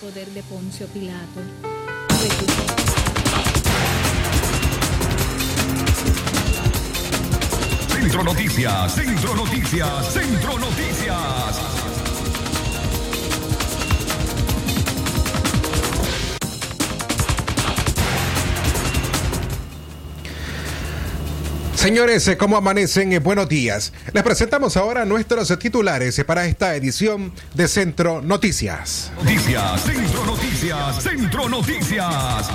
[0.00, 1.40] poder de Poncio Pilato.
[7.88, 11.79] Centro Noticias, Centro Noticias, Centro Noticias.
[21.80, 23.10] Señores, eh, ¿cómo amanecen?
[23.14, 23.94] Eh, buenos días.
[24.12, 29.10] Les presentamos ahora nuestros titulares eh, para esta edición de Centro Noticias.
[29.16, 32.50] Noticias, Centro Noticias, Centro Noticias.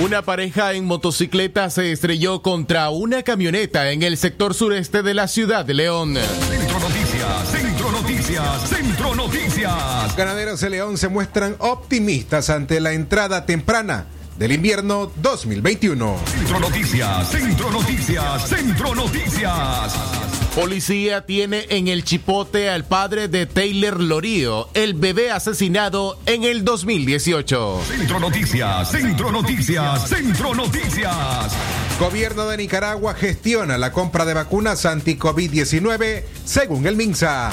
[0.00, 5.28] Una pareja en motocicleta se estrelló contra una camioneta en el sector sureste de la
[5.28, 6.16] ciudad de León.
[6.16, 10.16] Centro Noticias, Centro Noticias, Centro Noticias.
[10.16, 14.06] Ganaderos de León se muestran optimistas ante la entrada temprana
[14.38, 16.16] del invierno 2021.
[16.26, 19.94] Centro Noticias, Centro Noticias, Centro Noticias.
[20.54, 26.64] Policía tiene en el chipote al padre de Taylor Lorío, el bebé asesinado en el
[26.64, 27.82] 2018.
[27.86, 31.52] Centro Noticias, Centro Noticias, Centro Noticias.
[32.00, 37.50] Gobierno de Nicaragua gestiona la compra de vacunas anti-COVID-19 según el MINSA.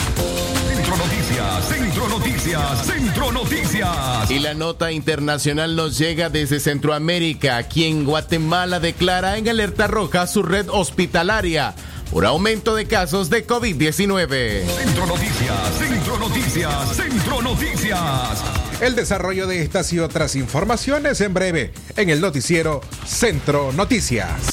[0.74, 1.23] Centro Noticias,
[1.68, 4.30] Centro Noticias, Centro Noticias.
[4.30, 10.44] Y la nota internacional nos llega desde Centroamérica, quien Guatemala declara en alerta roja su
[10.44, 11.74] red hospitalaria
[12.12, 14.66] por aumento de casos de COVID-19.
[14.68, 18.44] Centro Noticias, Centro Noticias, Centro Noticias.
[18.82, 24.53] El desarrollo de estas y otras informaciones en breve en el noticiero Centro Noticias.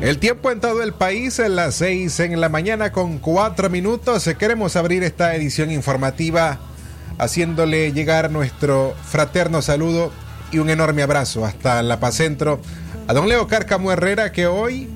[0.00, 4.30] El tiempo en todo el país en las seis en la mañana con cuatro minutos.
[4.38, 6.60] Queremos abrir esta edición informativa
[7.18, 10.12] haciéndole llegar nuestro fraterno saludo
[10.52, 12.60] y un enorme abrazo hasta La Paz Centro
[13.08, 14.88] a don Leo Cárcamo Herrera que hoy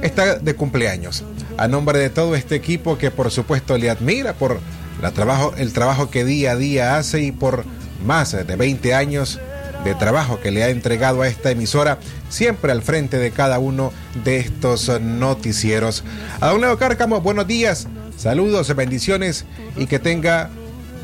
[0.00, 1.24] está de cumpleaños.
[1.58, 4.60] A nombre de todo este equipo que por supuesto le admira por
[5.02, 7.66] la trabajo, el trabajo que día a día hace y por
[8.02, 9.38] más de 20 años
[9.84, 13.92] de trabajo que le ha entregado a esta emisora, siempre al frente de cada uno
[14.24, 16.04] de estos noticieros.
[16.40, 19.44] A don Leo Cárcamo, buenos días, saludos, bendiciones
[19.76, 20.50] y que tenga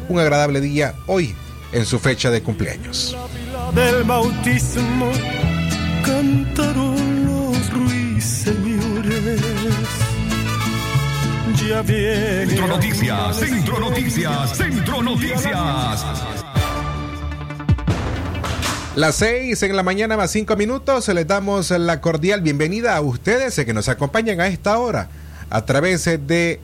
[0.08, 1.34] un agradable día hoy
[1.72, 3.16] en su fecha de cumpleaños.
[3.74, 5.10] Del bautismo
[6.04, 9.40] cantaron los ruiseñores.
[11.68, 12.46] Ya viene.
[12.46, 16.43] Centro Noticias, Centro Noticias, Centro Noticias.
[18.96, 23.56] Las seis en la mañana más cinco minutos, les damos la cordial bienvenida a ustedes
[23.56, 25.08] que nos acompañan a esta hora
[25.50, 26.60] a través de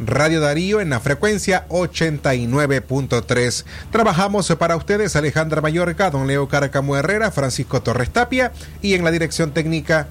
[0.00, 3.64] Radio Darío en la frecuencia 89.3.
[3.92, 8.50] Trabajamos para ustedes Alejandra Mayorga, don Leo Caracamo Herrera, Francisco Torres Tapia
[8.82, 10.08] y en la dirección técnica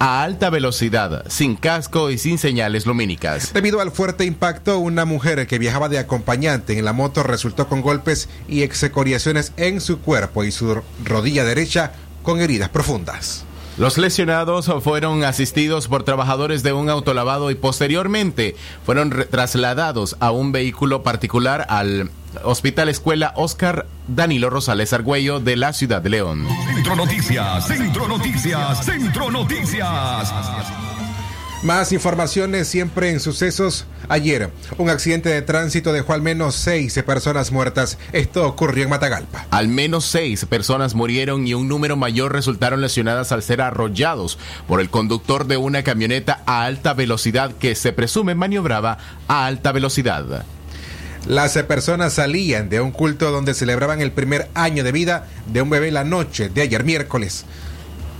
[0.00, 3.52] a alta velocidad, sin casco y sin señales lumínicas.
[3.52, 7.82] Debido al fuerte impacto, una mujer que viajaba de acompañante en la moto resultó con
[7.82, 11.92] golpes y excoriaciones en su cuerpo y su rodilla derecha
[12.24, 13.44] con heridas profundas.
[13.78, 20.50] Los lesionados fueron asistidos por trabajadores de un autolavado y posteriormente fueron trasladados a un
[20.50, 22.10] vehículo particular al
[22.44, 26.46] Hospital Escuela Oscar Danilo Rosales Argüello de la ciudad de León.
[26.74, 30.32] Centro Noticias, Centro Noticias, Centro Noticias.
[31.62, 33.86] Más informaciones siempre en sucesos.
[34.08, 37.98] Ayer, un accidente de tránsito dejó al menos seis personas muertas.
[38.12, 39.46] Esto ocurrió en Matagalpa.
[39.50, 44.80] Al menos seis personas murieron y un número mayor resultaron lesionadas al ser arrollados por
[44.80, 50.44] el conductor de una camioneta a alta velocidad que se presume maniobraba a alta velocidad.
[51.26, 55.70] Las personas salían de un culto donde celebraban el primer año de vida de un
[55.70, 57.44] bebé la noche de ayer miércoles.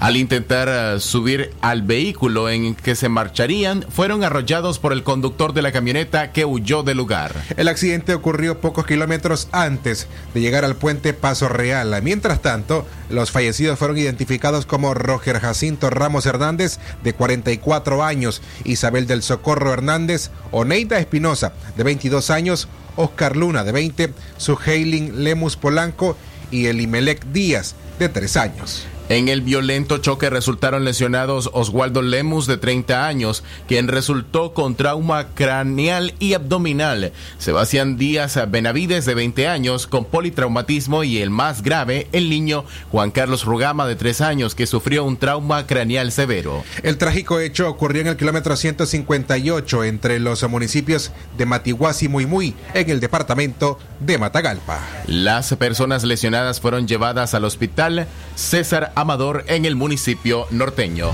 [0.01, 5.53] Al intentar eh, subir al vehículo en que se marcharían, fueron arrollados por el conductor
[5.53, 7.35] de la camioneta que huyó del lugar.
[7.57, 12.01] El accidente ocurrió pocos kilómetros antes de llegar al puente Paso Real.
[12.03, 19.07] Mientras tanto, los fallecidos fueron identificados como Roger Jacinto Ramos Hernández, de 44 años, Isabel
[19.07, 26.17] del Socorro Hernández, Oneida Espinosa, de 22 años, Oscar Luna, de 20, Suheilin Lemus Polanco
[26.51, 28.87] y Elimelec Díaz, de 3 años.
[29.13, 35.35] En el violento choque resultaron lesionados Oswaldo Lemus, de 30 años, quien resultó con trauma
[35.35, 37.13] craneal y abdominal.
[37.37, 43.11] Sebastián Díaz Benavides, de 20 años, con politraumatismo y el más grave, el niño Juan
[43.11, 46.65] Carlos Rugama, de 3 años, que sufrió un trauma craneal severo.
[46.83, 52.55] El trágico hecho ocurrió en el kilómetro 158 entre los municipios de Matiguasi y Muy,
[52.73, 54.81] en el departamento de Matagalpa.
[55.07, 58.07] Las personas lesionadas fueron llevadas al hospital
[58.37, 61.11] César Amador en el municipio norteño.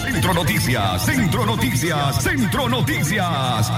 [0.00, 3.68] Centro Noticias, Centro Noticias, Centro Noticias.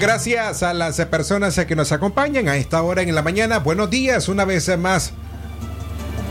[0.00, 3.58] Gracias a las personas que nos acompañan a esta hora en la mañana.
[3.58, 5.12] Buenos días, una vez más.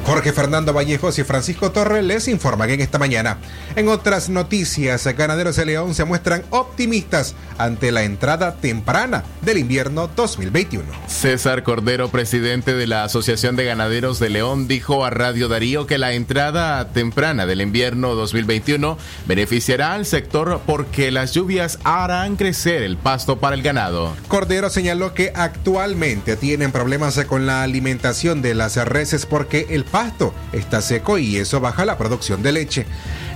[0.06, 3.38] Jorge Fernando Vallejos y Francisco Torres les informan en esta mañana.
[3.78, 10.10] En otras noticias, ganaderos de León se muestran optimistas ante la entrada temprana del invierno
[10.14, 10.84] 2021.
[11.08, 15.98] César Cordero, presidente de la Asociación de Ganaderos de León, dijo a Radio Darío que
[15.98, 22.98] la entrada temprana del invierno 2021 beneficiará al sector porque las lluvias harán crecer el
[22.98, 24.14] pasto para el ganado.
[24.28, 30.34] Cordero señaló que actualmente tienen problemas con la alimentación de las reses porque el pasto
[30.54, 32.88] está seco y eso baja la producción de leche.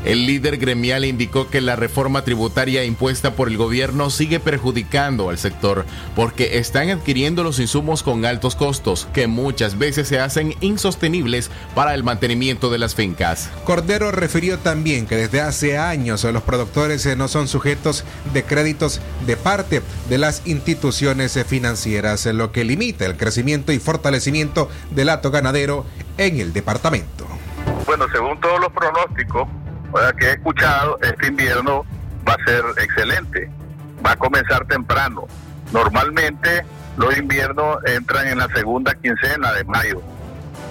[0.05, 5.37] El líder gremial indicó que la reforma tributaria impuesta por el gobierno sigue perjudicando al
[5.37, 11.51] sector porque están adquiriendo los insumos con altos costos que muchas veces se hacen insostenibles
[11.75, 13.49] para el mantenimiento de las fincas.
[13.63, 18.03] Cordero refirió también que desde hace años los productores no son sujetos
[18.33, 24.69] de créditos de parte de las instituciones financieras, lo que limita el crecimiento y fortalecimiento
[24.89, 25.85] del hato ganadero
[26.17, 27.27] en el departamento.
[27.85, 29.47] Bueno, según todos los pronósticos
[30.19, 31.85] que he escuchado, este invierno
[32.27, 33.49] va a ser excelente,
[34.05, 35.27] va a comenzar temprano.
[35.71, 36.65] Normalmente
[36.97, 40.01] los inviernos entran en la segunda quincena de mayo,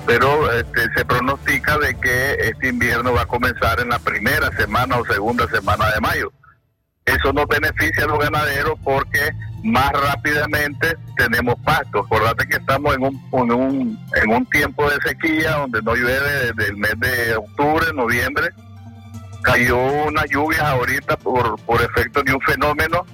[0.06, 4.98] pero este, se pronostica de que este invierno va a comenzar en la primera semana
[4.98, 6.32] o segunda semana de mayo.
[7.06, 9.30] Eso nos beneficia a los ganaderos porque
[9.62, 12.00] más rápidamente tenemos pasto.
[12.00, 16.52] Acordate que estamos en un, en un, en un tiempo de sequía donde no llueve
[16.52, 18.48] desde el mes de octubre, noviembre.
[19.42, 23.06] Cayó unas lluvias ahorita por, por efecto de un fenómeno,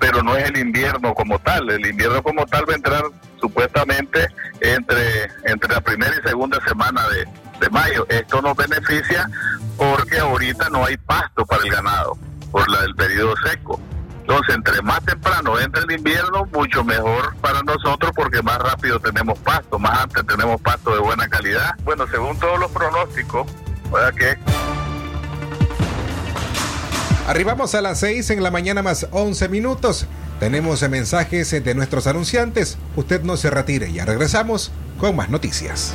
[0.00, 1.70] pero no es el invierno como tal.
[1.70, 3.04] El invierno como tal va a entrar
[3.40, 4.26] supuestamente
[4.60, 7.28] entre, entre la primera y segunda semana de,
[7.60, 8.06] de mayo.
[8.08, 9.30] Esto nos beneficia
[9.76, 12.18] porque ahorita no hay pasto para el ganado
[12.50, 13.80] por la del periodo seco.
[14.20, 19.38] Entonces, entre más temprano entre el invierno, mucho mejor para nosotros porque más rápido tenemos
[19.38, 21.76] pasto, más antes tenemos pasto de buena calidad.
[21.84, 23.46] Bueno, según todos los pronósticos,
[23.92, 24.36] ¿verdad que?
[27.28, 30.06] Arribamos a las 6 en la mañana más 11 minutos.
[30.40, 32.78] Tenemos mensajes de nuestros anunciantes.
[32.96, 35.94] Usted no se retire, ya regresamos con más noticias.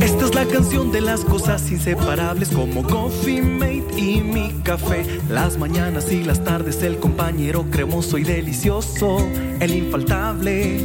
[0.00, 5.04] Esta es la canción de las cosas inseparables como Coffee Mate y mi café.
[5.28, 9.18] Las mañanas y las tardes el compañero cremoso y delicioso,
[9.58, 10.76] el infaltable.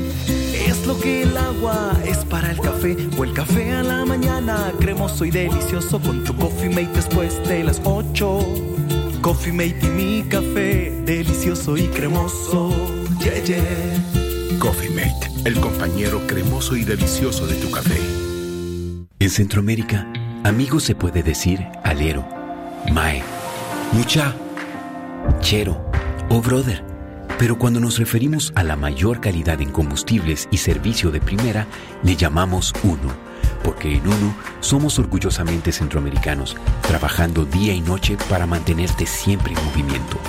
[0.67, 4.73] Es lo que el agua es para el café o el café a la mañana
[4.79, 8.39] cremoso y delicioso con tu Coffee Mate después de las 8.
[9.21, 12.71] Coffee Mate y mi café, delicioso y cremoso.
[13.19, 14.57] Yeah, yeah.
[14.57, 18.12] Coffee Mate, el compañero cremoso y delicioso de tu café.
[19.33, 20.07] En Centroamérica,
[20.43, 22.23] amigo se puede decir alero,
[22.91, 23.23] mae,
[23.91, 24.35] mucha,
[25.39, 25.89] chero
[26.29, 26.83] o brother.
[27.39, 31.65] Pero cuando nos referimos a la mayor calidad en combustibles y servicio de primera,
[32.03, 33.11] le llamamos uno,
[33.63, 40.19] porque en uno somos orgullosamente centroamericanos, trabajando día y noche para mantenerte siempre en movimiento.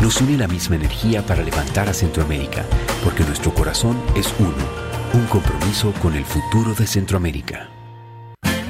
[0.00, 2.64] Nos une la misma energía para levantar a Centroamérica,
[3.04, 4.64] porque nuestro corazón es uno,
[5.12, 7.75] un compromiso con el futuro de Centroamérica.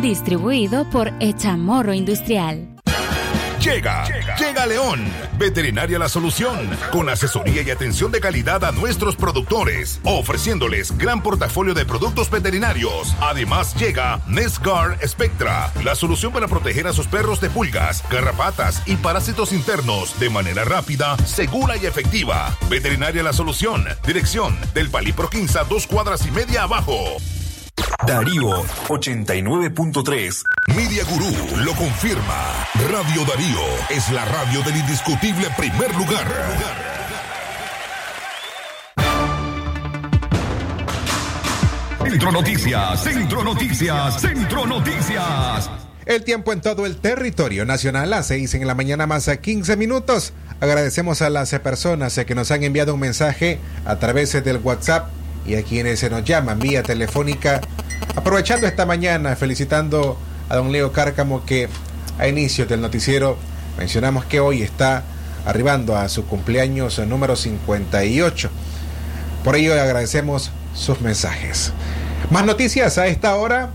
[0.00, 2.68] Distribuido por Echamorro Industrial.
[3.60, 4.04] Llega,
[4.36, 5.04] llega León,
[5.36, 11.74] Veterinaria La Solución, con asesoría y atención de calidad a nuestros productores, ofreciéndoles gran portafolio
[11.74, 13.16] de productos veterinarios.
[13.20, 18.94] Además llega Nescar Spectra, la solución para proteger a sus perros de pulgas, garrapatas y
[18.96, 22.56] parásitos internos de manera rápida, segura y efectiva.
[22.70, 26.94] Veterinaria La Solución, dirección del Palipro 15, dos cuadras y media abajo.
[28.06, 30.42] Darío 89.3.
[30.76, 32.66] Media Gurú lo confirma.
[32.90, 36.26] Radio Darío es la radio del indiscutible primer lugar.
[42.02, 45.70] Centro Noticias, Centro Noticias, Centro Noticias.
[46.06, 49.76] El tiempo en todo el territorio nacional a 6 en la mañana más a 15
[49.76, 50.32] minutos.
[50.60, 55.10] Agradecemos a las personas que nos han enviado un mensaje a través del WhatsApp
[55.46, 57.60] y a quienes se nos llaman vía telefónica.
[58.16, 60.18] Aprovechando esta mañana, felicitando
[60.48, 61.68] a don Leo Cárcamo que
[62.18, 63.38] a inicio del noticiero
[63.78, 65.04] mencionamos que hoy está
[65.46, 68.50] arribando a su cumpleaños número 58.
[69.44, 71.72] Por ello agradecemos sus mensajes.
[72.30, 73.70] Más noticias a esta hora.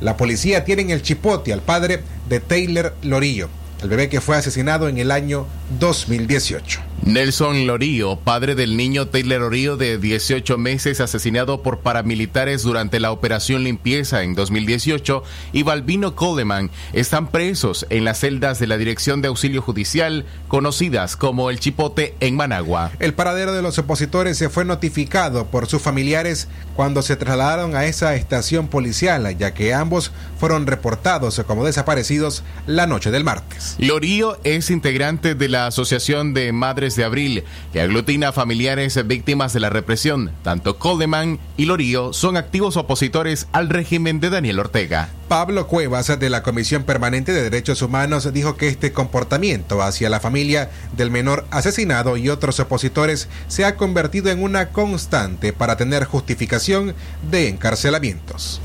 [0.00, 3.48] La policía tiene en el chipote al padre de Taylor Lorillo,
[3.82, 5.46] el bebé que fue asesinado en el año
[5.78, 6.88] 2018.
[7.02, 13.12] Nelson Lorío, padre del niño Taylor Lorío de 18 meses asesinado por paramilitares durante la
[13.12, 15.22] operación limpieza en 2018,
[15.52, 21.16] y Balbino Coleman están presos en las celdas de la Dirección de Auxilio Judicial, conocidas
[21.16, 22.90] como el Chipote en Managua.
[22.98, 27.86] El paradero de los opositores se fue notificado por sus familiares cuando se trasladaron a
[27.86, 33.76] esa estación policial, ya que ambos fueron reportados como desaparecidos la noche del martes.
[33.78, 39.60] Lorío es integrante de la Asociación de Madres de Abril, que aglutina familiares víctimas de
[39.60, 40.30] la represión.
[40.42, 45.10] Tanto Coleman y Lorío son activos opositores al régimen de Daniel Ortega.
[45.28, 50.20] Pablo Cuevas de la Comisión Permanente de Derechos Humanos dijo que este comportamiento hacia la
[50.20, 56.04] familia del menor asesinado y otros opositores se ha convertido en una constante para tener
[56.04, 56.94] justificación
[57.30, 58.62] de encarcelamientos.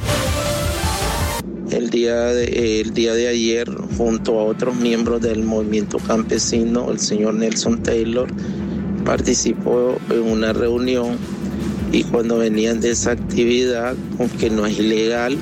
[1.94, 2.00] El
[2.96, 3.70] día, de, ayer,
[4.00, 8.28] junto a otros miembros del movimiento campesino, el señor Nelson Taylor
[9.06, 11.18] participó en una reunión
[11.92, 15.38] y cuando venían de esa actividad, aunque no es ilegal,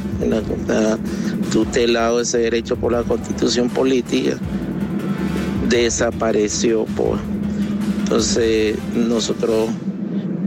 [1.54, 4.38] tutelado ese derecho por la constitución política,
[5.70, 6.84] desapareció.
[6.98, 7.22] Pues.
[8.00, 9.70] Entonces nosotros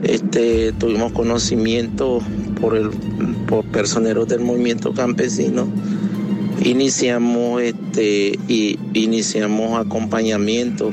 [0.03, 2.21] este, tuvimos conocimiento
[2.61, 5.67] por personeros del movimiento campesino,
[6.63, 10.93] iniciamos, este, y iniciamos acompañamiento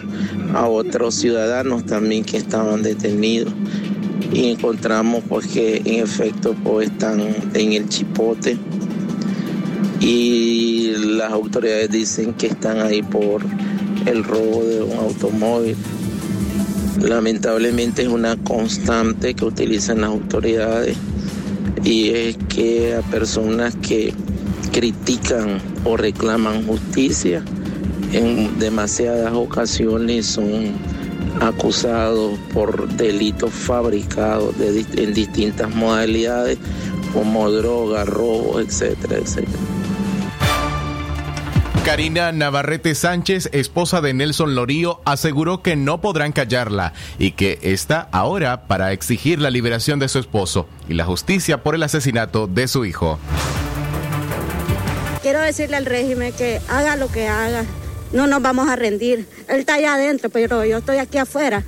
[0.54, 3.54] a otros ciudadanos también que estaban detenidos
[4.34, 7.22] y encontramos pues que en efecto pues están
[7.54, 8.58] en el chipote
[10.00, 13.44] y las autoridades dicen que están ahí por
[14.06, 15.76] el robo de un automóvil.
[17.02, 20.98] Lamentablemente es una constante que utilizan las autoridades
[21.84, 24.14] y es que a personas que
[24.72, 27.44] critican o reclaman justicia
[28.14, 30.74] en demasiadas ocasiones son
[31.40, 36.58] acusados por delitos fabricados en distintas modalidades
[37.14, 39.58] como droga, robo, etcétera, etcétera.
[41.86, 48.08] Karina Navarrete Sánchez, esposa de Nelson Lorío, aseguró que no podrán callarla y que está
[48.12, 52.68] ahora para exigir la liberación de su esposo y la justicia por el asesinato de
[52.68, 53.18] su hijo.
[55.22, 57.64] Quiero decirle al régimen que haga lo que haga,
[58.12, 59.28] no nos vamos a rendir.
[59.48, 61.64] Él está allá adentro, pero yo estoy aquí afuera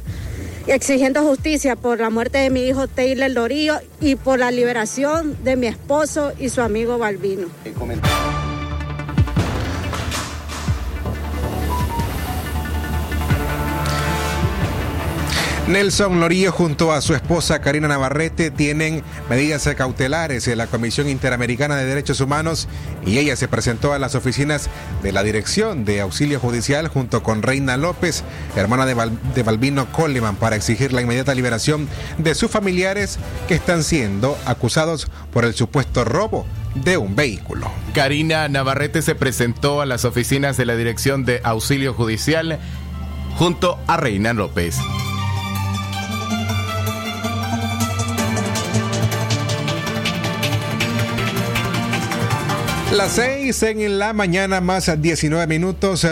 [0.68, 5.56] exigiendo justicia por la muerte de mi hijo Taylor Lorío y por la liberación de
[5.56, 7.48] mi esposo y su amigo Balbino.
[15.68, 21.78] Nelson Lorillo junto a su esposa Karina Navarrete tienen medidas cautelares en la Comisión Interamericana
[21.78, 22.68] de Derechos Humanos
[23.06, 24.70] y ella se presentó a las oficinas
[25.02, 28.26] de la Dirección de Auxilio Judicial junto con Reina López,
[28.58, 33.18] hermana de, de Balbino Coleman, para exigir la inmediata liberación de sus familiares
[33.48, 37.72] que están siendo acusados por el supuesto robo de un vehículo.
[37.94, 42.60] Karina Navarrete se presentó a las oficinas de la Dirección de Auxilio Judicial
[43.38, 44.78] junto a Reina López.
[53.04, 56.08] Las seis en la mañana más 19 minutos.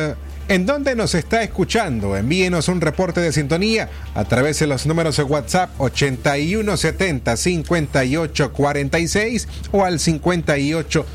[0.51, 2.17] ¿En dónde nos está escuchando?
[2.17, 9.85] Envíenos un reporte de sintonía a través de los números de WhatsApp 8170 5846 o
[9.85, 11.05] al 58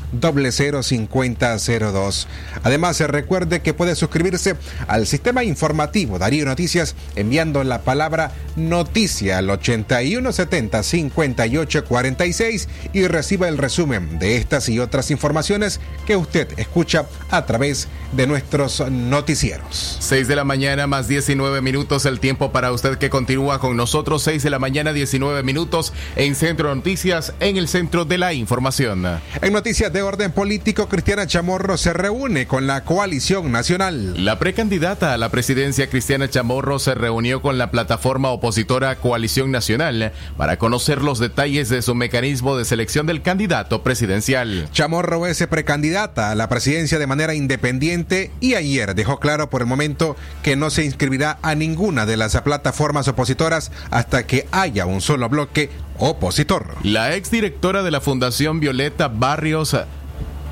[0.81, 2.27] 5002.
[2.63, 4.55] Además, recuerde que puede suscribirse
[4.87, 13.59] al sistema informativo Darío Noticias enviando la palabra noticia al 8170 5846 y reciba el
[13.59, 19.97] resumen de estas y otras informaciones que usted escucha a través de nuestros noticieros noticieros.
[19.99, 24.23] 6 de la mañana más 19 minutos el tiempo para usted que continúa con nosotros.
[24.23, 29.19] 6 de la mañana 19 minutos en Centro Noticias, en el centro de la información.
[29.41, 34.23] En noticias de orden político, Cristiana Chamorro se reúne con la coalición nacional.
[34.23, 40.13] La precandidata a la presidencia, Cristiana Chamorro, se reunió con la plataforma opositora Coalición Nacional
[40.37, 44.69] para conocer los detalles de su mecanismo de selección del candidato presidencial.
[44.71, 49.67] Chamorro es precandidata a la presidencia de manera independiente y ayer dejó claro por el
[49.67, 55.01] momento que no se inscribirá a ninguna de las plataformas opositoras hasta que haya un
[55.01, 56.75] solo bloque opositor.
[56.83, 59.75] La exdirectora de la Fundación Violeta Barrios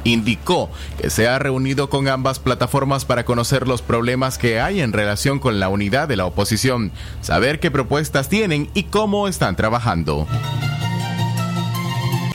[0.06, 0.70] indicó
[1.02, 5.39] que se ha reunido con ambas plataformas para conocer los problemas que hay en relación
[5.39, 6.91] con la unidad de la oposición,
[7.22, 10.28] saber qué propuestas tienen y cómo están trabajando.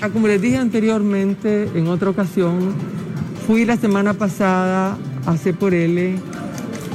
[0.02, 2.74] Ah, como les dije anteriormente, en otra ocasión,
[3.50, 6.14] fui la semana pasada hace por L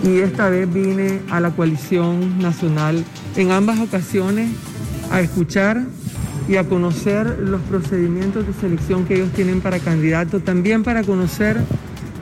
[0.06, 3.04] y esta vez vine a la coalición nacional
[3.36, 4.52] en ambas ocasiones
[5.12, 5.84] a escuchar
[6.48, 11.60] y a conocer los procedimientos de selección que ellos tienen para candidatos, también para conocer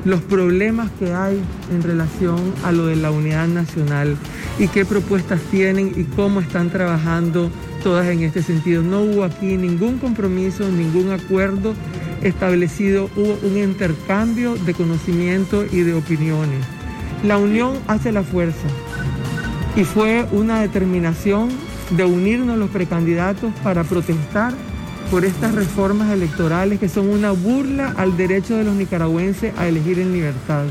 [0.03, 1.39] los problemas que hay
[1.71, 4.17] en relación a lo de la unidad nacional
[4.57, 7.51] y qué propuestas tienen y cómo están trabajando
[7.83, 8.81] todas en este sentido.
[8.81, 11.75] No hubo aquí ningún compromiso, ningún acuerdo
[12.23, 16.65] establecido, hubo un intercambio de conocimiento y de opiniones.
[17.23, 18.67] La unión hace la fuerza
[19.75, 21.49] y fue una determinación
[21.91, 24.53] de unirnos los precandidatos para protestar
[25.11, 29.99] por estas reformas electorales que son una burla al derecho de los nicaragüenses a elegir
[29.99, 30.65] en libertad.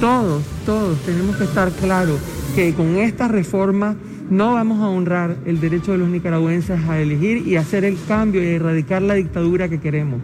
[0.00, 2.20] Todos, todos tenemos que estar claros
[2.54, 3.96] que con estas reformas
[4.30, 8.42] no vamos a honrar el derecho de los nicaragüenses a elegir y hacer el cambio
[8.42, 10.20] y erradicar la dictadura que queremos.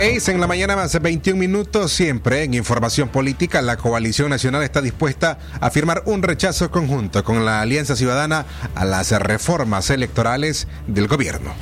[0.00, 5.38] En la mañana más 21 minutos, siempre en información política, la coalición nacional está dispuesta
[5.60, 11.54] a firmar un rechazo conjunto con la Alianza Ciudadana a las reformas electorales del gobierno.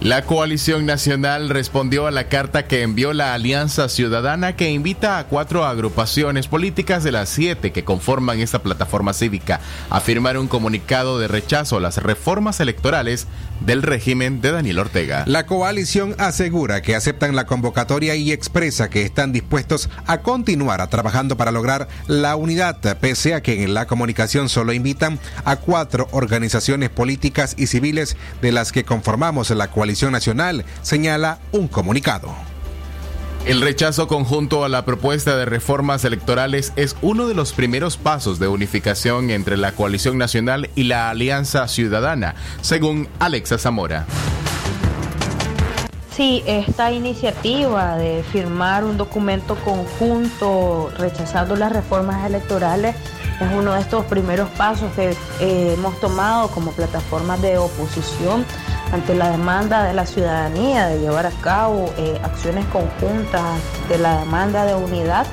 [0.00, 5.26] La coalición nacional respondió a la carta que envió la Alianza Ciudadana que invita a
[5.26, 9.60] cuatro agrupaciones políticas de las siete que conforman esta plataforma cívica
[9.90, 13.26] a firmar un comunicado de rechazo a las reformas electorales
[13.60, 15.24] del régimen de Daniel Ortega.
[15.26, 21.36] La coalición asegura que aceptan la convocatoria y expresa que están dispuestos a continuar trabajando
[21.36, 26.88] para lograr la unidad, pese a que en la comunicación solo invitan a cuatro organizaciones
[26.88, 32.28] políticas y civiles de las que conformamos la coalición coalición nacional, señala un comunicado.
[33.44, 38.38] El rechazo conjunto a la propuesta de reformas electorales es uno de los primeros pasos
[38.38, 44.06] de unificación entre la coalición nacional y la Alianza Ciudadana, según Alexa Zamora.
[46.14, 52.94] Sí, esta iniciativa de firmar un documento conjunto rechazando las reformas electorales
[53.40, 58.44] es uno de estos primeros pasos que eh, hemos tomado como plataforma de oposición
[58.92, 64.18] ante la demanda de la ciudadanía de llevar a cabo eh, acciones conjuntas de la
[64.20, 65.26] demanda de unidad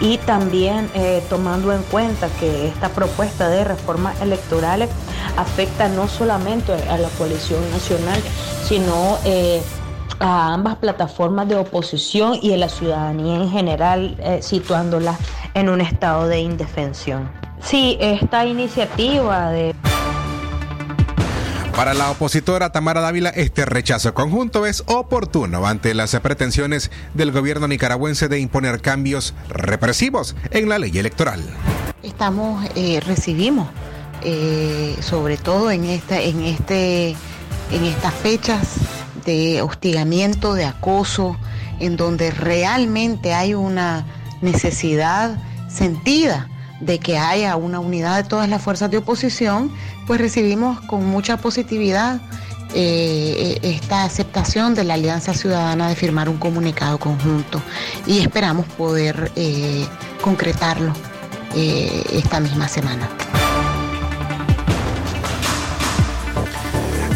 [0.00, 4.90] y también eh, tomando en cuenta que esta propuesta de reformas electorales
[5.36, 8.20] afecta no solamente a la coalición nacional,
[8.64, 9.18] sino
[10.20, 15.18] a ambas plataformas de oposición y a la ciudadanía en general, eh, situándola
[15.54, 17.30] en un estado de indefensión.
[17.60, 19.74] Sí, esta iniciativa de...
[21.76, 27.66] Para la opositora Tamara Dávila, este rechazo conjunto es oportuno ante las pretensiones del gobierno
[27.66, 31.42] nicaragüense de imponer cambios represivos en la ley electoral.
[32.04, 33.68] Estamos, eh, recibimos,
[34.22, 37.16] eh, sobre todo en, esta, en, este,
[37.72, 38.76] en estas fechas,
[39.26, 41.36] de hostigamiento, de acoso,
[41.80, 44.06] en donde realmente hay una
[44.42, 45.36] necesidad
[45.68, 46.48] sentida
[46.80, 49.70] de que haya una unidad de todas las fuerzas de oposición,
[50.06, 52.20] pues recibimos con mucha positividad
[52.76, 57.62] eh, esta aceptación de la Alianza Ciudadana de firmar un comunicado conjunto
[58.06, 59.86] y esperamos poder eh,
[60.20, 60.92] concretarlo
[61.54, 63.08] eh, esta misma semana.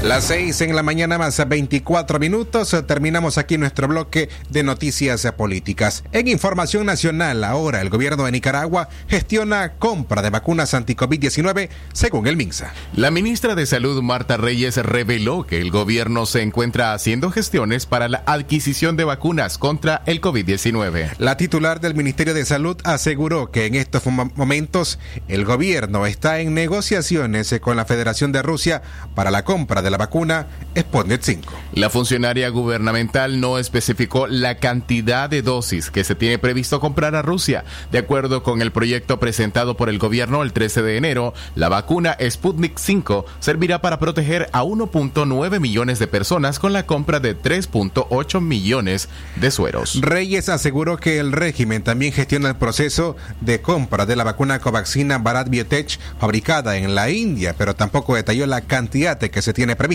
[0.08, 2.74] Las 6 en la mañana más 24 minutos.
[2.86, 6.02] Terminamos aquí nuestro bloque de noticias políticas.
[6.12, 12.38] En información nacional, ahora el gobierno de Nicaragua gestiona compra de vacunas anti-COVID-19 según el
[12.38, 12.72] MINSA.
[12.94, 18.08] La ministra de Salud, Marta Reyes, reveló que el gobierno se encuentra haciendo gestiones para
[18.08, 21.16] la adquisición de vacunas contra el COVID-19.
[21.18, 26.54] La titular del Ministerio de Salud aseguró que en estos momentos el gobierno está en
[26.54, 28.80] negociaciones con la Federación de Rusia
[29.14, 30.46] para la compra de la vacuna
[30.78, 31.52] Sputnik 5.
[31.74, 37.22] La funcionaria gubernamental no especificó la cantidad de dosis que se tiene previsto comprar a
[37.22, 37.64] Rusia.
[37.90, 42.16] De acuerdo con el proyecto presentado por el gobierno el 13 de enero, la vacuna
[42.30, 48.40] Sputnik 5 servirá para proteger a 1.9 millones de personas con la compra de 3.8
[48.40, 50.00] millones de sueros.
[50.00, 55.18] Reyes aseguró que el régimen también gestiona el proceso de compra de la vacuna Covaxina
[55.18, 59.74] Bharat Biotech fabricada en la India, pero tampoco detalló la cantidad de que se tiene
[59.74, 59.87] previsto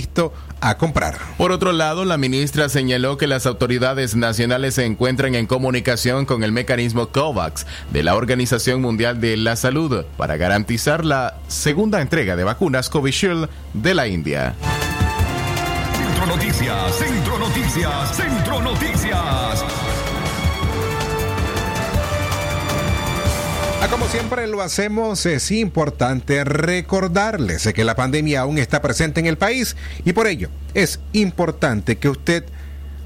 [0.62, 1.18] a comprar.
[1.38, 6.44] Por otro lado, la ministra señaló que las autoridades nacionales se encuentran en comunicación con
[6.44, 12.36] el mecanismo COVAX de la Organización Mundial de la Salud para garantizar la segunda entrega
[12.36, 14.56] de vacunas Covishield de la India.
[15.94, 19.73] Centro Noticias, Centro Noticias, Centro Noticias.
[23.90, 29.38] Como siempre lo hacemos, es importante recordarles que la pandemia aún está presente en el
[29.38, 32.46] país y por ello es importante que usted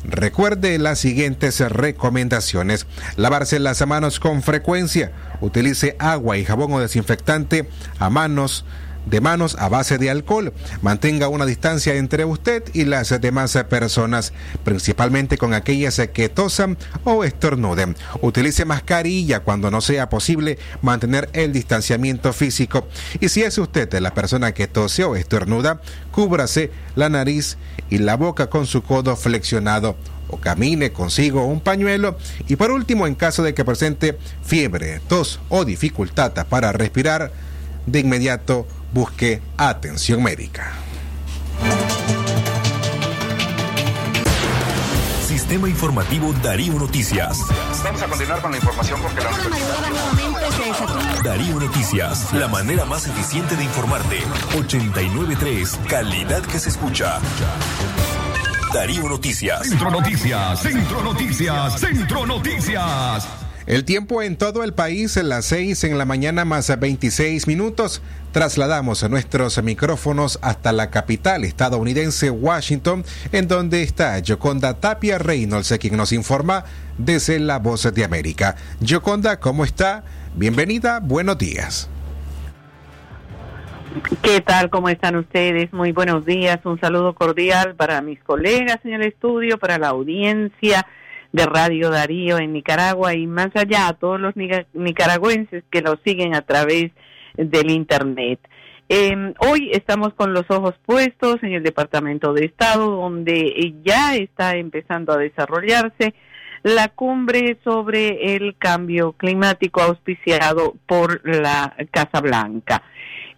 [0.03, 2.85] recuerde las siguientes recomendaciones.
[3.15, 5.11] Lavarse las manos con frecuencia,
[5.41, 8.63] utilice agua y jabón o desinfectante a manos
[9.09, 10.53] de manos a base de alcohol.
[10.81, 17.23] Mantenga una distancia entre usted y las demás personas, principalmente con aquellas que tosan o
[17.23, 17.95] estornuden.
[18.21, 22.87] Utilice mascarilla cuando no sea posible mantener el distanciamiento físico.
[23.19, 27.57] Y si es usted la persona que tose o estornuda, cúbrase la nariz
[27.89, 29.95] y la boca con su codo flexionado
[30.29, 32.17] o camine consigo un pañuelo
[32.47, 37.31] y por último en caso de que presente fiebre, tos o dificultad para respirar,
[37.85, 40.73] de inmediato busque atención médica.
[45.27, 47.39] Sistema Informativo Darío Noticias.
[47.83, 49.29] Vamos a continuar con la información porque la
[51.23, 54.19] Darío Noticias, la manera más eficiente de informarte.
[54.57, 57.19] 893, calidad que se escucha.
[58.73, 59.67] Darío Noticias.
[59.67, 63.46] Centro Noticias, Centro Noticias, Centro Noticias.
[63.67, 68.01] El tiempo en todo el país, en las 6 en la mañana más 26 minutos.
[68.31, 73.03] Trasladamos a nuestros micrófonos hasta la capital estadounidense, Washington,
[73.33, 76.63] en donde está Yoconda Tapia Reynolds, quien nos informa
[76.97, 78.55] desde La Voz de América.
[78.79, 80.05] Yoconda, ¿cómo está?
[80.33, 81.89] Bienvenida, buenos días.
[84.21, 84.69] ¿Qué tal?
[84.69, 85.73] ¿Cómo están ustedes?
[85.73, 86.59] Muy buenos días.
[86.63, 90.87] Un saludo cordial para mis colegas en el estudio, para la audiencia
[91.31, 94.35] de Radio Darío en Nicaragua y más allá a todos los
[94.73, 96.91] nicaragüenses que lo siguen a través
[97.35, 98.39] del Internet.
[98.89, 104.55] Eh, hoy estamos con los ojos puestos en el Departamento de Estado, donde ya está
[104.55, 106.13] empezando a desarrollarse
[106.63, 112.83] la cumbre sobre el cambio climático auspiciado por la Casa Blanca.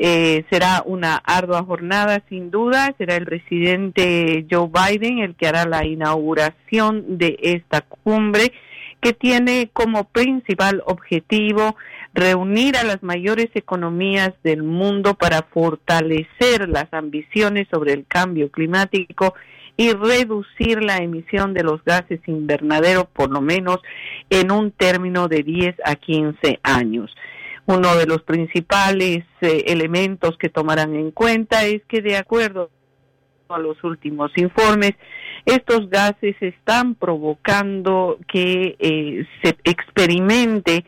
[0.02, 2.96] Eh, será una ardua jornada, sin duda.
[2.98, 8.54] Será el presidente Joe Biden el que hará la inauguración de esta cumbre
[9.02, 11.76] que tiene como principal objetivo
[12.14, 19.36] reunir a las mayores economías del mundo para fortalecer las ambiciones sobre el cambio climático
[19.78, 23.78] y reducir la emisión de los gases invernaderos por lo menos
[24.30, 27.16] en un término de 10 a 15 años.
[27.69, 32.71] Uno de los principales eh, elementos que tomarán en cuenta es que de acuerdo
[33.47, 34.93] a los últimos informes,
[35.45, 40.84] estos gases están provocando que eh, se experimente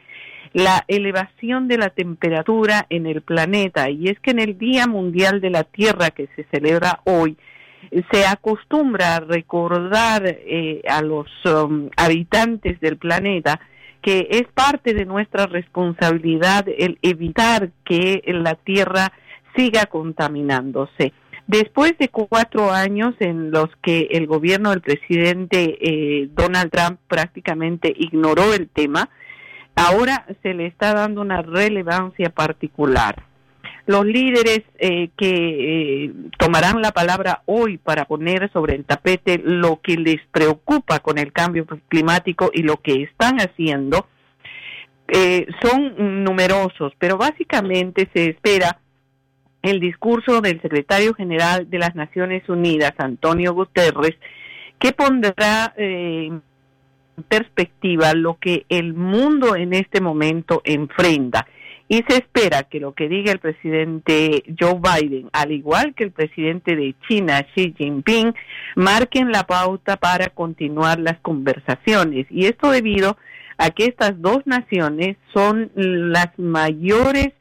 [0.54, 3.92] la elevación de la temperatura en el planeta.
[3.92, 7.38] Y es que en el Día Mundial de la Tierra que se celebra hoy,
[8.12, 13.60] se acostumbra a recordar eh, a los um, habitantes del planeta
[14.02, 19.12] que es parte de nuestra responsabilidad el evitar que la Tierra
[19.56, 21.14] siga contaminándose.
[21.48, 27.94] Después de cuatro años en los que el gobierno del presidente eh, Donald Trump prácticamente
[27.96, 29.10] ignoró el tema,
[29.76, 33.31] ahora se le está dando una relevancia particular
[33.92, 39.82] los líderes eh, que eh, tomarán la palabra hoy para poner sobre el tapete lo
[39.82, 44.08] que les preocupa con el cambio climático y lo que están haciendo
[45.10, 48.80] eh, son numerosos, pero básicamente se espera
[49.62, 54.16] el discurso del secretario general de las Naciones Unidas, Antonio Guterres,
[54.80, 56.42] que pondrá en
[57.28, 61.46] perspectiva lo que el mundo en este momento enfrenta
[61.92, 66.12] y se espera que lo que diga el presidente Joe Biden, al igual que el
[66.12, 68.34] presidente de China, Xi Jinping,
[68.78, 72.28] marquen la pauta para continuar las conversaciones.
[72.30, 73.18] Y esto debido
[73.58, 77.34] a que estas dos naciones son las mayores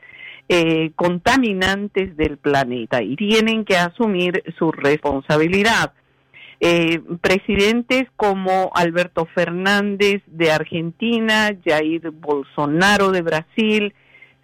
[0.48, 5.92] eh, contaminantes del planeta y tienen que asumir su responsabilidad.
[6.58, 13.94] Eh, presidentes como Alberto Fernández de Argentina, Jair Bolsonaro de Brasil,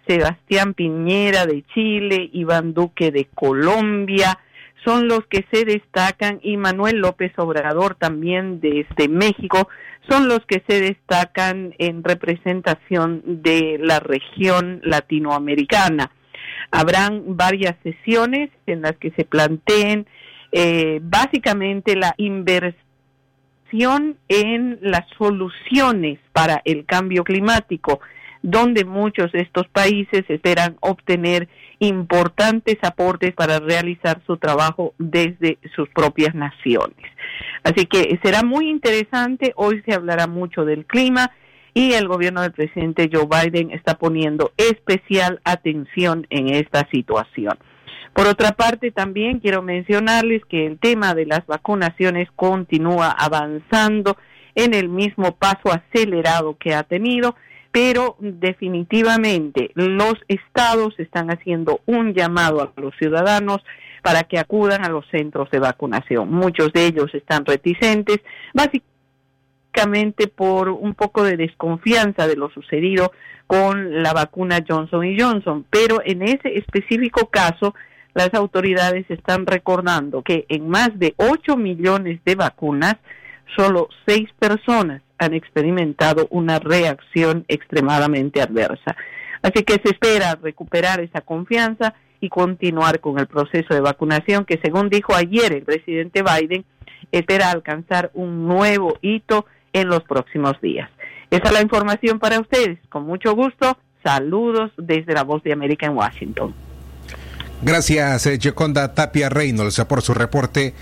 [0.07, 4.39] Sebastián Piñera de Chile, Iván Duque de Colombia,
[4.85, 9.67] son los que se destacan y Manuel López Obrador también desde México
[10.09, 16.11] son los que se destacan en representación de la región latinoamericana.
[16.71, 20.07] Habrán varias sesiones en las que se planteen
[20.51, 22.77] eh, básicamente la inversión
[24.29, 27.99] en las soluciones para el cambio climático
[28.41, 31.47] donde muchos de estos países esperan obtener
[31.79, 36.97] importantes aportes para realizar su trabajo desde sus propias naciones.
[37.63, 41.31] Así que será muy interesante, hoy se hablará mucho del clima
[41.73, 47.57] y el gobierno del presidente Joe Biden está poniendo especial atención en esta situación.
[48.13, 54.17] Por otra parte, también quiero mencionarles que el tema de las vacunaciones continúa avanzando
[54.55, 57.35] en el mismo paso acelerado que ha tenido
[57.79, 63.59] pero definitivamente los estados están haciendo un llamado a los ciudadanos
[64.01, 66.31] para que acudan a los centros de vacunación.
[66.31, 68.17] Muchos de ellos están reticentes,
[68.51, 73.11] básicamente por un poco de desconfianza de lo sucedido
[73.45, 77.75] con la vacuna Johnson y Johnson, pero en ese específico caso
[78.15, 82.95] las autoridades están recordando que en más de 8 millones de vacunas,
[83.55, 88.95] solo 6 personas han experimentado una reacción extremadamente adversa.
[89.41, 94.59] Así que se espera recuperar esa confianza y continuar con el proceso de vacunación que,
[94.63, 96.65] según dijo ayer el presidente Biden,
[97.11, 100.89] espera alcanzar un nuevo hito en los próximos días.
[101.29, 102.79] Esa es la información para ustedes.
[102.89, 106.53] Con mucho gusto, saludos desde la Voz de América en Washington.
[107.61, 108.39] Gracias, eh,
[108.93, 110.73] Tapia Reynolds, por su reporte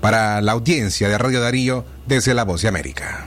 [0.00, 3.26] para la audiencia de Radio Darío desde la Voz de América.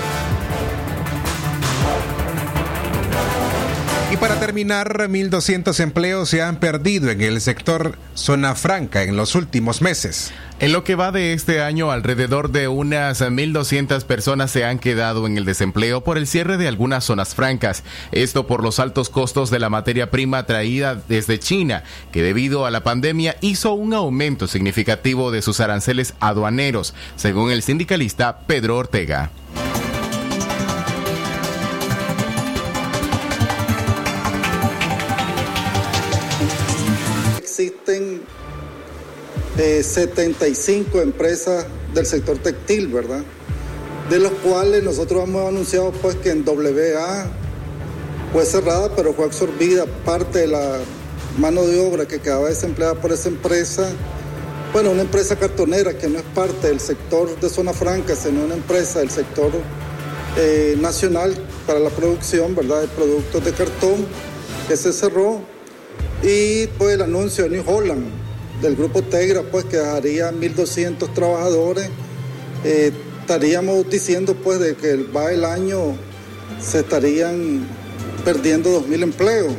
[4.21, 9.81] Para terminar, 1.200 empleos se han perdido en el sector zona franca en los últimos
[9.81, 10.31] meses.
[10.59, 15.25] En lo que va de este año, alrededor de unas 1.200 personas se han quedado
[15.25, 17.83] en el desempleo por el cierre de algunas zonas francas.
[18.11, 22.71] Esto por los altos costos de la materia prima traída desde China, que debido a
[22.71, 29.31] la pandemia hizo un aumento significativo de sus aranceles aduaneros, según el sindicalista Pedro Ortega.
[39.61, 43.21] Eh, 75 empresas del sector textil, ¿verdad?
[44.09, 47.27] De los cuales nosotros hemos anunciado pues que en WA
[48.33, 50.79] fue cerrada, pero fue absorbida parte de la
[51.37, 53.87] mano de obra que quedaba desempleada por esa empresa.
[54.73, 58.55] Bueno, una empresa cartonera que no es parte del sector de zona franca, sino una
[58.55, 59.51] empresa del sector
[60.37, 61.35] eh, nacional
[61.67, 62.81] para la producción, ¿verdad?
[62.81, 64.07] De productos de cartón
[64.67, 65.39] que se cerró
[66.23, 68.20] y pues el anuncio de New Holland
[68.61, 71.89] del grupo Tegra, pues que dejaría 1.200 trabajadores.
[72.63, 75.95] Eh, estaríamos diciendo pues de que va el año
[76.59, 77.65] se estarían
[78.23, 79.53] perdiendo 2.000 empleos.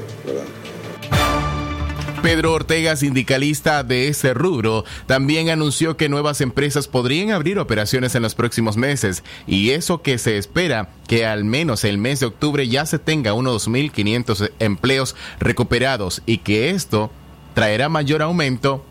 [2.22, 8.22] Pedro Ortega, sindicalista de ese rubro, también anunció que nuevas empresas podrían abrir operaciones en
[8.22, 12.68] los próximos meses y eso que se espera que al menos el mes de octubre
[12.68, 17.10] ya se tenga unos 2.500 empleos recuperados y que esto
[17.54, 18.84] traerá mayor aumento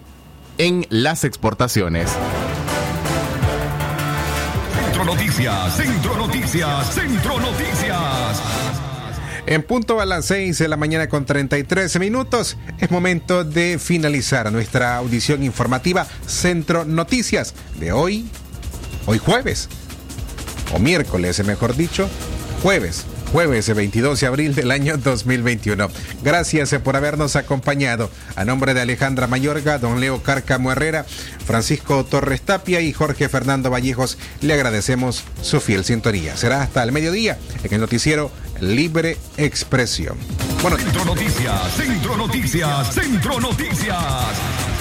[0.57, 2.09] en las exportaciones.
[4.75, 8.41] Centro Noticias, Centro Noticias, Centro Noticias.
[9.47, 14.51] En punto a las 6 de la mañana con 33 minutos, es momento de finalizar
[14.51, 18.29] nuestra audición informativa Centro Noticias de hoy,
[19.07, 19.67] hoy jueves,
[20.73, 22.07] o miércoles, mejor dicho,
[22.61, 25.89] jueves, jueves 22 de abril del año 2021.
[26.23, 28.09] Gracias por habernos acompañado.
[28.35, 31.05] A nombre de Alejandra Mayorga, don Leo Cárcamo Herrera,
[31.45, 36.35] Francisco Torres Tapia y Jorge Fernando Vallejos, le agradecemos su fiel sintonía.
[36.35, 40.17] Será hasta el mediodía en el noticiero Libre Expresión.
[40.77, 44.80] Centro Noticias, Centro Noticias, Centro Noticias.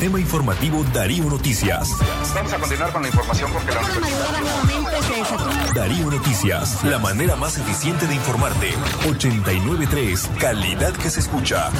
[0.00, 1.90] Sistema Informativo Darío Noticias.
[2.34, 3.82] Vamos a continuar con la información porque la
[5.74, 8.72] Darío Noticias, la manera más eficiente de informarte.
[9.10, 11.70] 893, calidad que se escucha.